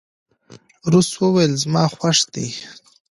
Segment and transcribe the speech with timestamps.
[0.91, 2.47] درس ویل زما خوښ دي.